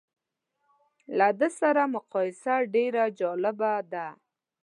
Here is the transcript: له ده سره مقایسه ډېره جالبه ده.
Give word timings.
له 1.17 1.27
ده 1.39 1.49
سره 1.59 1.83
مقایسه 1.95 2.55
ډېره 2.73 3.03
جالبه 3.19 3.73
ده. 3.93 4.07